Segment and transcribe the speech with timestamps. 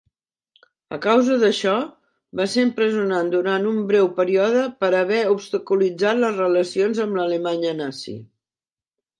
[0.95, 1.73] A causa d'això,
[2.39, 8.19] va ser empresonat durant un breu període per haver obstaculitzat les relacions amb l'Alemanya nazi.